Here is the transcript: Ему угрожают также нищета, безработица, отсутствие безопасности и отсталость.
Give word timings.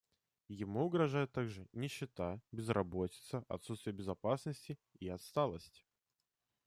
Ему 0.47 0.83
угрожают 0.87 1.31
также 1.31 1.67
нищета, 1.73 2.41
безработица, 2.51 3.45
отсутствие 3.47 3.93
безопасности 3.93 4.79
и 4.99 5.07
отсталость. 5.07 5.85